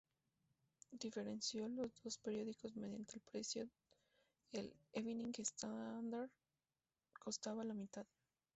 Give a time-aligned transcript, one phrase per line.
[0.93, 3.69] Diferenció los dos periódicos mediante el precio:
[4.51, 6.31] el "Evening Standard"
[7.19, 8.07] costaba la mitad.